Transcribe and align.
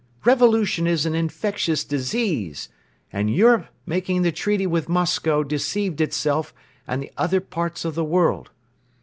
Revolution 0.25 0.87
is 0.87 1.05
an 1.05 1.13
infectious 1.13 1.83
disease 1.83 2.69
and 3.13 3.31
Europe 3.31 3.67
making 3.85 4.23
the 4.23 4.31
treaty 4.31 4.65
with 4.65 4.89
Moscow 4.89 5.43
deceived 5.43 6.01
itself 6.01 6.55
and 6.87 7.03
the 7.03 7.11
other 7.19 7.39
parts 7.39 7.85
of 7.85 7.93
the 7.93 8.03
world. 8.03 8.49